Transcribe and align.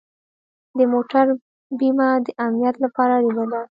د 0.77 0.79
موټر 0.93 1.25
بیمه 1.79 2.09
د 2.25 2.27
امنیت 2.45 2.75
لپاره 2.85 3.11
اړینه 3.17 3.45
ده. 3.51 3.59